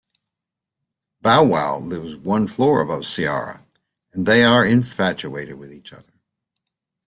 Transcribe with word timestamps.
Bow 1.21 1.43
Wow 1.43 1.77
lives 1.77 2.15
one 2.15 2.47
floor 2.47 2.81
above 2.81 3.03
Ciara 3.03 3.63
and 4.13 4.25
they 4.25 4.43
are 4.43 4.65
infatuated 4.65 5.59
with 5.59 5.71
each 5.71 5.93
other. 5.93 6.11